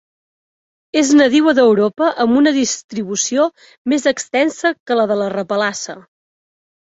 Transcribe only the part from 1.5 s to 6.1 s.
d'Europa amb una distribució més extensa que la de la repalassa.